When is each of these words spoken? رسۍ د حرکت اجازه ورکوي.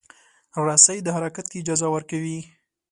رسۍ 0.65 0.97
د 1.03 1.07
حرکت 1.15 1.45
اجازه 1.59 1.87
ورکوي. 1.95 2.39